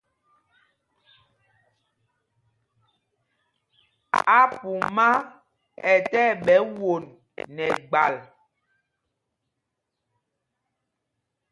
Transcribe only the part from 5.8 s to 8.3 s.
ɛ tí ɛɓɛ won nɛ gbal.